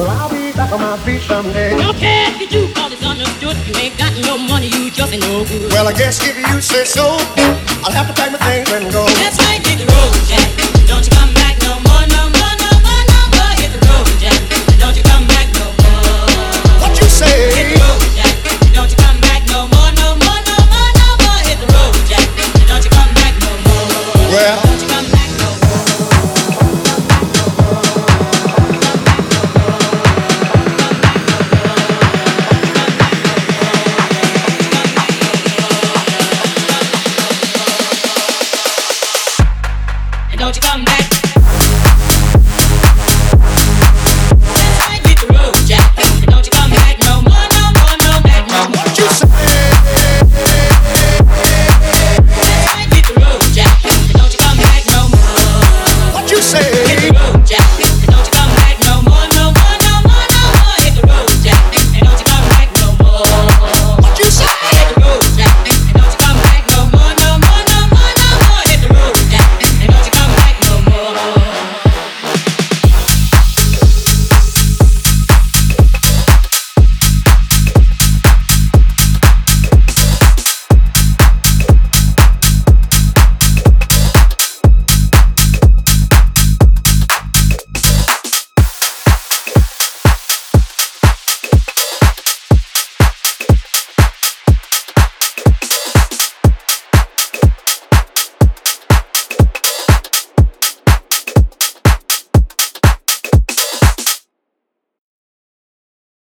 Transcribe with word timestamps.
But 0.00 0.08
I'll 0.16 0.30
be 0.30 0.50
back 0.52 0.72
on 0.72 0.80
my 0.80 0.96
feet 1.04 1.20
someday. 1.20 1.76
Don't 1.76 1.94
care 1.98 2.32
if 2.40 2.50
you 2.50 2.72
call 2.72 2.90
is 2.90 3.04
understood. 3.04 3.54
You 3.68 3.74
ain't 3.76 3.98
got 3.98 4.16
no 4.24 4.38
money, 4.38 4.68
you 4.68 4.90
just 4.90 5.12
ain't 5.12 5.20
no 5.24 5.44
good. 5.44 5.70
Well, 5.72 5.88
I 5.88 5.92
guess 5.92 6.26
if 6.26 6.38
you 6.38 6.60
say 6.62 6.86
so, 6.86 7.18
I'll 7.84 7.92
have 7.92 8.08
to 8.08 8.14
pack 8.14 8.32
my 8.32 8.38
things 8.38 8.72
and 8.72 8.90
go. 8.90 9.04
That's 9.20 9.36
right. 9.44 9.59